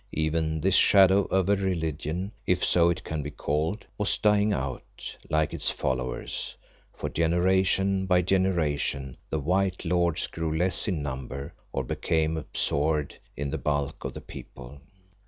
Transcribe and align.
Even 0.13 0.61
this 0.61 0.73
shadow 0.73 1.25
of 1.25 1.47
a 1.47 1.55
religion, 1.55 2.31
if 2.47 2.65
so 2.65 2.89
it 2.89 3.03
can 3.03 3.21
be 3.21 3.29
called, 3.29 3.85
was 3.99 4.17
dying 4.17 4.51
out, 4.51 5.15
like 5.29 5.53
its 5.53 5.69
followers, 5.69 6.55
for 6.91 7.07
generation 7.07 8.07
by 8.07 8.23
generation, 8.23 9.15
the 9.29 9.37
white 9.37 9.85
lords 9.85 10.25
grew 10.25 10.57
less 10.57 10.87
in 10.87 11.03
number 11.03 11.53
or 11.71 11.83
became 11.83 12.35
absorbed 12.35 13.19
in 13.37 13.51
the 13.51 13.59
bulk 13.59 14.03
of 14.03 14.15
the 14.15 14.21
people. 14.21 14.81